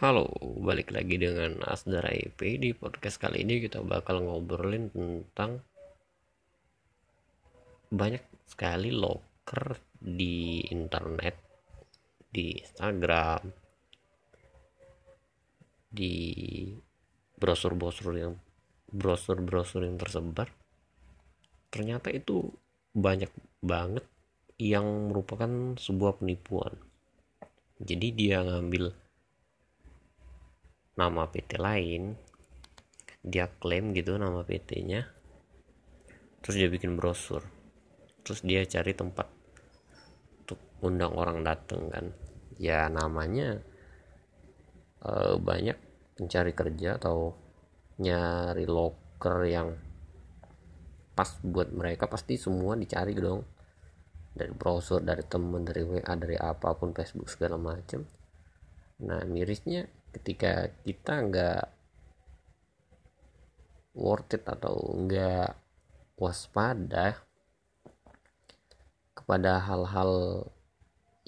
Halo, 0.00 0.32
balik 0.64 0.96
lagi 0.96 1.20
dengan 1.20 1.60
Asdara 1.60 2.08
IP 2.08 2.56
di 2.56 2.72
podcast 2.72 3.20
kali 3.20 3.44
ini 3.44 3.60
kita 3.60 3.84
bakal 3.84 4.24
ngobrolin 4.24 4.88
tentang 4.88 5.60
banyak 7.92 8.24
sekali 8.48 8.96
locker 8.96 9.76
di 10.00 10.64
internet, 10.72 11.36
di 12.32 12.56
Instagram, 12.64 13.44
di 15.92 16.16
brosur-brosur 17.36 18.16
yang 18.16 18.40
brosur-brosur 18.88 19.84
yang 19.84 20.00
tersebar. 20.00 20.48
Ternyata 21.68 22.08
itu 22.08 22.48
banyak 22.96 23.28
banget 23.60 24.08
yang 24.56 25.12
merupakan 25.12 25.76
sebuah 25.76 26.24
penipuan. 26.24 26.72
Jadi 27.76 28.16
dia 28.16 28.40
ngambil 28.40 29.09
nama 31.00 31.24
PT 31.32 31.56
lain. 31.56 32.12
Dia 33.24 33.48
klaim 33.48 33.96
gitu 33.96 34.20
nama 34.20 34.44
PT-nya 34.44 35.20
terus 36.40 36.56
dia 36.56 36.68
bikin 36.68 36.96
brosur. 36.96 37.44
Terus 38.24 38.40
dia 38.44 38.64
cari 38.64 38.92
tempat 38.96 39.28
untuk 40.44 40.60
undang 40.84 41.16
orang 41.16 41.44
datang 41.44 41.88
kan. 41.88 42.12
Ya 42.60 42.88
namanya 42.92 43.60
uh, 45.04 45.36
banyak 45.40 45.76
pencari 46.16 46.52
kerja 46.52 47.00
atau 47.00 47.36
nyari 48.00 48.64
loker 48.68 49.36
yang 49.48 49.76
pas 51.16 51.36
buat 51.44 51.72
mereka 51.72 52.08
pasti 52.08 52.40
semua 52.40 52.76
dicari 52.76 53.16
dong. 53.16 53.44
Dari 54.32 54.52
browser 54.52 55.04
dari 55.04 55.24
temen 55.28 55.64
dari 55.64 55.84
WA 55.84 56.12
dari 56.16 56.36
apa 56.40 56.72
pun 56.72 56.92
Facebook 56.96 57.28
segala 57.28 57.60
macam 57.60 58.04
nah 59.00 59.24
mirisnya 59.24 59.88
ketika 60.10 60.70
kita 60.82 61.14
nggak 61.26 61.64
worth 63.94 64.34
it 64.34 64.44
atau 64.46 64.94
nggak 64.94 65.54
waspada 66.20 67.18
kepada 69.16 69.62
hal-hal 69.62 70.12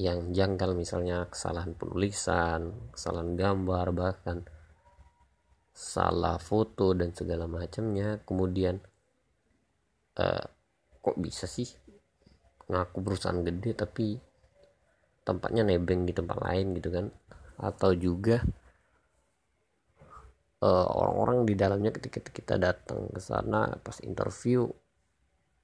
yang 0.01 0.33
janggal 0.35 0.75
misalnya 0.75 1.29
kesalahan 1.29 1.77
penulisan, 1.77 2.91
kesalahan 2.91 3.39
gambar 3.39 3.87
bahkan 3.95 4.39
salah 5.73 6.37
foto 6.37 6.93
dan 6.93 7.17
segala 7.17 7.49
macamnya 7.49 8.21
kemudian 8.29 8.77
uh, 10.21 10.45
kok 11.01 11.17
bisa 11.17 11.49
sih 11.49 11.69
ngaku 12.69 12.99
perusahaan 13.01 13.41
gede 13.41 13.73
tapi 13.73 14.21
tempatnya 15.23 15.63
nebeng 15.65 16.05
di 16.05 16.13
tempat 16.13 16.39
lain 16.43 16.77
gitu 16.77 16.91
kan? 16.93 17.07
Atau 17.61 17.95
juga 17.95 18.43
uh, 20.63 20.87
orang-orang 20.95 21.43
di 21.45 21.55
dalamnya 21.59 21.91
ketika 21.91 22.31
kita 22.31 22.55
datang 22.57 23.11
ke 23.11 23.19
sana 23.19 23.67
pas 23.83 23.99
interview 24.07 24.71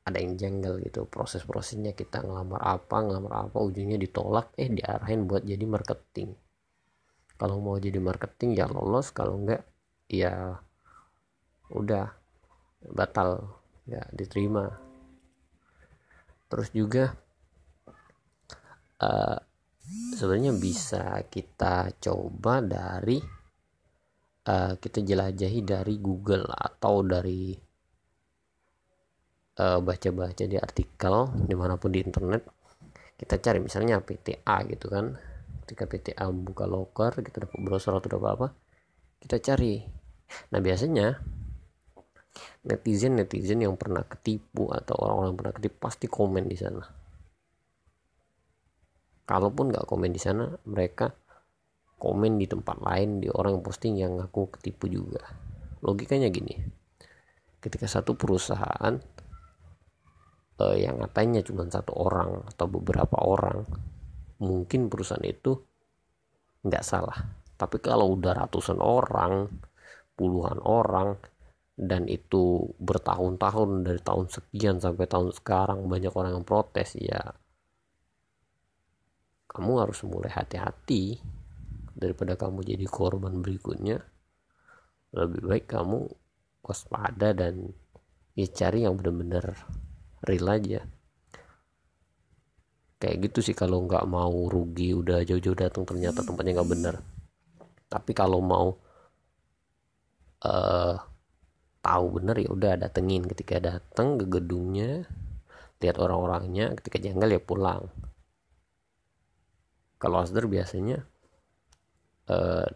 ada 0.09 0.19
yang 0.25 0.41
janggal 0.41 0.81
gitu. 0.81 1.05
Proses-prosesnya 1.05 1.93
kita 1.93 2.25
ngelamar 2.25 2.65
apa 2.65 3.05
ngelamar 3.05 3.53
apa 3.53 3.59
ujungnya 3.61 4.01
ditolak. 4.01 4.57
Eh 4.57 4.73
diarahin 4.73 5.29
buat 5.29 5.45
jadi 5.45 5.63
marketing. 5.69 6.33
Kalau 7.37 7.61
mau 7.61 7.77
jadi 7.77 8.01
marketing 8.01 8.57
ya 8.57 8.67
lolos. 8.67 9.13
Kalau 9.13 9.37
enggak 9.37 9.69
ya 10.09 10.57
udah 11.69 12.09
batal. 12.89 13.61
Ya 13.85 14.05
diterima. 14.17 14.81
Terus 16.49 16.73
juga 16.73 17.13
uh, 19.05 19.39
sebenarnya 20.17 20.57
bisa 20.57 21.21
kita 21.29 21.93
coba 22.01 22.65
dari 22.65 23.21
uh, 24.49 24.73
kita 24.81 25.05
jelajahi 25.05 25.61
dari 25.61 26.01
Google 26.01 26.49
atau 26.49 27.05
dari 27.05 27.53
uh, 29.61 29.79
baca-baca 29.85 30.45
di 30.49 30.57
artikel 30.57 31.15
di 31.45 31.55
mana 31.55 31.77
pun 31.77 31.93
di 31.93 32.01
internet. 32.01 32.43
Kita 33.19 33.37
cari 33.37 33.59
misalnya 33.61 34.01
PTA 34.01 34.57
gitu 34.73 34.89
kan. 34.89 35.13
Ketika 35.67 35.85
PTA 35.85 36.25
buka 36.33 36.65
locker 36.65 37.21
kita 37.21 37.45
dapat 37.45 37.59
browser 37.61 37.93
atau 37.93 38.09
dapat 38.09 38.31
apa 38.41 38.49
kita 39.21 39.37
cari. 39.53 39.85
Nah 40.55 40.61
biasanya 40.65 41.21
netizen 42.65 43.19
netizen 43.19 43.61
yang 43.61 43.75
pernah 43.75 44.07
ketipu 44.07 44.71
atau 44.71 44.95
orang-orang 44.97 45.35
pernah 45.37 45.55
ketipu 45.59 45.77
pasti 45.77 46.07
komen 46.09 46.49
di 46.49 46.57
sana. 46.57 46.85
Kalaupun 49.29 49.69
nggak 49.69 49.85
komen 49.85 50.09
di 50.09 50.21
sana 50.23 50.49
mereka 50.65 51.13
komen 51.99 52.39
di 52.39 52.47
tempat 52.47 52.79
lain 52.79 53.19
di 53.19 53.29
orang 53.29 53.59
yang 53.59 53.65
posting 53.67 53.95
yang 53.99 54.15
aku 54.23 54.49
ketipu 54.55 54.87
juga. 54.87 55.23
Logikanya 55.83 56.31
gini 56.31 56.55
ketika 57.59 57.91
satu 57.91 58.15
perusahaan 58.15 58.95
uh, 60.63 60.77
yang 60.79 61.03
katanya 61.11 61.43
cuma 61.43 61.67
satu 61.67 61.91
orang 61.99 62.47
atau 62.47 62.67
beberapa 62.71 63.19
orang 63.19 63.67
mungkin 64.39 64.87
perusahaan 64.87 65.27
itu 65.27 65.59
nggak 66.63 66.87
salah. 66.87 67.19
Tapi 67.59 67.83
kalau 67.83 68.15
udah 68.15 68.47
ratusan 68.47 68.79
orang 68.79 69.51
puluhan 70.15 70.63
orang 70.63 71.19
dan 71.79 72.11
itu 72.11 72.75
bertahun-tahun 72.83 73.87
dari 73.87 74.03
tahun 74.03 74.27
sekian 74.27 74.83
sampai 74.83 75.07
tahun 75.07 75.31
sekarang 75.31 75.87
banyak 75.87 76.11
orang 76.11 76.35
yang 76.35 76.47
protes 76.47 76.99
ya 76.99 77.39
kamu 79.47 79.87
harus 79.87 80.03
mulai 80.03 80.35
hati-hati 80.35 81.23
daripada 81.99 82.39
kamu 82.39 82.63
jadi 82.63 82.87
korban 82.87 83.43
berikutnya 83.43 83.99
lebih 85.13 85.43
baik 85.43 85.67
kamu 85.67 86.07
waspada 86.63 87.35
dan 87.35 87.75
ya 88.39 88.47
cari 88.47 88.87
yang 88.87 88.95
benar-benar 88.95 89.57
real 90.23 90.47
aja. 90.53 90.81
Kayak 92.99 93.31
gitu 93.31 93.51
sih 93.51 93.57
kalau 93.59 93.83
nggak 93.87 94.07
mau 94.11 94.51
rugi 94.51 94.95
udah 94.95 95.23
jauh-jauh 95.23 95.59
datang 95.59 95.87
ternyata 95.87 96.23
tempatnya 96.23 96.63
nggak 96.63 96.71
benar. 96.71 96.95
Tapi 97.89 98.13
kalau 98.13 98.43
mau 98.43 98.75
uh, 100.45 100.95
tahu 101.81 102.05
bener 102.21 102.37
ya 102.43 102.51
udah 102.51 102.73
datengin. 102.79 103.25
Ketika 103.27 103.63
datang 103.63 104.19
ke 104.19 104.27
gedungnya 104.27 105.07
lihat 105.79 105.97
orang-orangnya 106.03 106.75
ketika 106.83 106.99
janggal 106.99 107.39
ya 107.39 107.41
pulang. 107.43 107.87
Kalau 109.99 110.23
asder 110.23 110.47
biasanya 110.47 111.07
uh, 112.29 112.69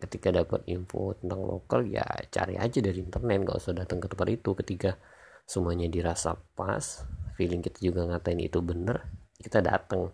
ketika 0.00 0.28
dapat 0.34 0.68
info 0.68 1.16
tentang 1.16 1.40
lokal 1.44 1.88
ya 1.88 2.04
cari 2.28 2.60
aja 2.60 2.78
dari 2.84 3.00
internet 3.00 3.36
nggak 3.44 3.56
usah 3.56 3.72
datang 3.72 4.00
ke 4.02 4.06
tempat 4.10 4.28
itu. 4.32 4.50
Ketika 4.52 4.90
semuanya 5.44 5.88
dirasa 5.88 6.36
pas 6.56 7.04
feeling 7.36 7.60
kita 7.60 7.80
juga 7.80 8.08
ngatain 8.08 8.40
itu 8.40 8.58
bener 8.64 9.04
kita 9.36 9.60
datang 9.60 10.08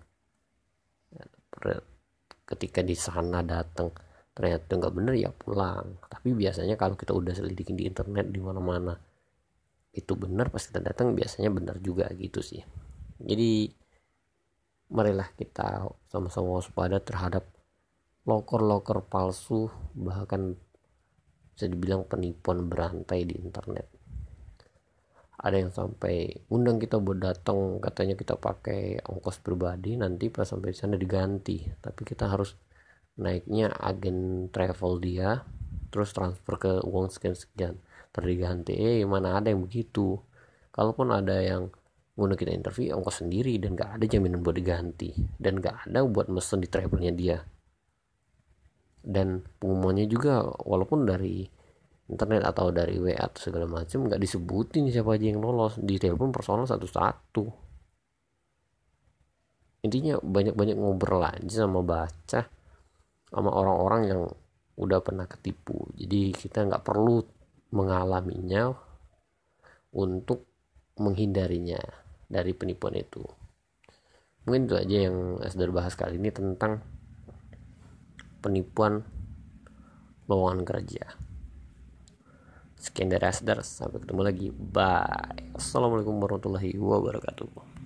ketika 2.51 2.83
di 2.83 2.99
sana 2.99 3.47
datang 3.47 3.95
ternyata 4.35 4.71
nggak 4.79 4.95
bener 4.95 5.15
ya 5.19 5.31
pulang. 5.31 5.99
Tapi 6.07 6.35
biasanya 6.35 6.75
kalau 6.75 6.95
kita 6.99 7.15
udah 7.15 7.35
selidikin 7.35 7.79
di 7.79 7.87
internet 7.87 8.31
di 8.31 8.41
mana-mana 8.43 8.95
itu 9.91 10.15
bener 10.15 10.51
pas 10.55 10.63
kita 10.63 10.79
datang 10.79 11.19
biasanya 11.19 11.51
bener 11.51 11.77
juga 11.83 12.07
gitu 12.15 12.43
sih. 12.43 12.63
Jadi 13.21 13.71
marilah 14.91 15.31
kita 15.39 15.87
sama-sama 16.11 16.59
waspada 16.59 16.99
terhadap 16.99 17.47
loker-loker 18.29 19.01
palsu 19.09 19.73
bahkan 19.97 20.57
bisa 21.57 21.67
dibilang 21.69 22.05
penipuan 22.05 22.69
berantai 22.69 23.25
di 23.25 23.37
internet. 23.37 23.89
Ada 25.41 25.57
yang 25.57 25.73
sampai 25.73 26.29
undang 26.53 26.77
kita 26.77 27.01
buat 27.01 27.17
datang 27.17 27.81
katanya 27.81 28.13
kita 28.13 28.37
pakai 28.37 29.01
ongkos 29.01 29.41
pribadi 29.41 29.97
nanti 29.97 30.29
pas 30.29 30.45
sampai 30.45 30.77
sana 30.77 31.01
diganti. 31.01 31.65
Tapi 31.81 32.05
kita 32.05 32.29
harus 32.29 32.57
naiknya 33.17 33.73
agen 33.73 34.49
travel 34.53 35.01
dia 35.01 35.41
terus 35.89 36.13
transfer 36.13 36.55
ke 36.61 36.73
uang 36.87 37.11
sekian 37.11 37.35
sekian 37.35 37.75
terdiganti 38.15 38.79
eh 38.79 39.03
mana 39.09 39.41
ada 39.41 39.49
yang 39.49 39.65
begitu? 39.65 40.21
Kalaupun 40.73 41.13
ada 41.13 41.41
yang 41.41 41.73
Guna 42.21 42.37
kita 42.37 42.53
interview 42.53 42.93
ongkos 42.93 43.25
sendiri 43.25 43.57
dan 43.57 43.73
gak 43.73 43.97
ada 43.97 44.05
jaminan 44.05 44.45
buat 44.45 44.53
diganti. 44.53 45.09
Dan 45.41 45.57
gak 45.57 45.89
ada 45.89 46.05
buat 46.05 46.29
mesen 46.29 46.61
di 46.61 46.69
travelnya 46.69 47.17
dia 47.17 47.41
dan 49.01 49.45
pengumumannya 49.59 50.07
juga 50.07 50.45
walaupun 50.45 51.09
dari 51.09 51.45
internet 52.11 52.43
atau 52.43 52.75
dari 52.75 52.99
WA 52.99 53.17
atau 53.17 53.39
segala 53.39 53.71
macam 53.71 54.11
nggak 54.11 54.21
disebutin 54.21 54.91
siapa 54.91 55.15
aja 55.15 55.31
yang 55.31 55.41
lolos. 55.41 55.79
Di 55.79 55.97
telepon 55.97 56.35
personal 56.35 56.67
satu-satu. 56.67 57.45
Intinya 59.81 60.21
banyak-banyak 60.21 60.77
ngobrol 60.77 61.25
aja 61.25 61.65
sama 61.65 61.81
baca 61.81 62.45
sama 63.31 63.51
orang-orang 63.55 64.03
yang 64.11 64.23
udah 64.77 65.01
pernah 65.01 65.25
ketipu. 65.31 65.89
Jadi 65.97 66.35
kita 66.35 66.67
nggak 66.67 66.85
perlu 66.85 67.23
mengalaminya 67.71 68.75
untuk 69.95 70.51
menghindarinya 70.99 71.79
dari 72.27 72.53
penipuan 72.53 72.99
itu. 72.99 73.23
Mungkin 74.45 74.67
itu 74.67 74.75
aja 74.77 74.97
yang 75.11 75.17
Asdar 75.41 75.71
bahas 75.71 75.95
kali 75.95 76.19
ini 76.19 76.35
tentang 76.35 76.83
penipuan 78.41 79.05
lowongan 80.27 80.65
kerja. 80.65 81.05
Sekian 82.81 83.13
dari 83.13 83.29
Asdar, 83.29 83.61
sampai 83.61 84.01
ketemu 84.01 84.23
lagi. 84.25 84.49
Bye. 84.49 85.53
Assalamualaikum 85.53 86.17
warahmatullahi 86.17 86.81
wabarakatuh. 86.81 87.70